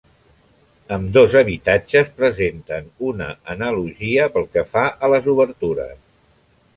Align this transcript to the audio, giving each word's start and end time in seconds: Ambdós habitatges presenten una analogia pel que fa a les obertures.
Ambdós 0.95 1.35
habitatges 1.41 2.09
presenten 2.21 2.89
una 3.09 3.27
analogia 3.57 4.25
pel 4.39 4.49
que 4.57 4.65
fa 4.73 4.87
a 5.07 5.11
les 5.15 5.29
obertures. 5.35 6.01